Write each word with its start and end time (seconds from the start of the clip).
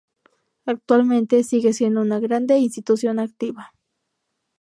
Actualmente 0.65 1.43
sigue 1.43 1.73
siendo 1.73 2.01
una 2.01 2.17
grande 2.19 2.57
institución 2.57 3.19
activa. 3.19 3.71